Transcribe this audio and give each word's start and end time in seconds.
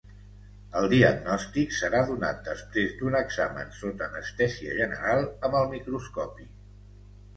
El 0.79 0.87
diagnòstic 0.93 1.75
serà 1.79 1.99
donat 2.07 2.41
després 2.49 2.95
d'un 3.01 3.19
examen 3.21 3.69
sota 3.83 4.07
anestèsia 4.13 4.79
general, 4.81 5.25
amb 5.51 5.59
el 5.61 5.69
microscopi. 5.75 6.49